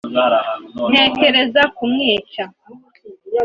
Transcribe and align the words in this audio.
ntekereza 0.91 1.61
kumwica 1.77 2.43